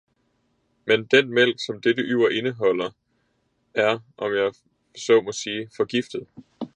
[0.85, 2.91] Men den mælk, som dette yver indeholder,
[3.73, 4.51] er, om jeg
[4.95, 6.27] så må sige, forgiftet.